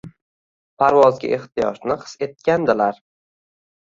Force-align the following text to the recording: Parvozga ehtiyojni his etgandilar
Parvozga 0.83 1.29
ehtiyojni 1.37 1.97
his 2.05 2.17
etgandilar 2.27 2.97